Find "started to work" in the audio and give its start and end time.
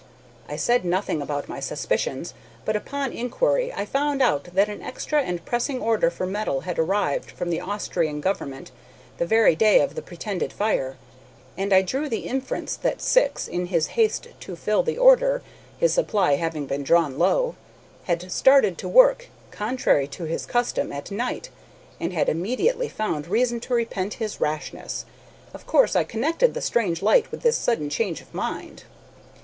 18.31-19.27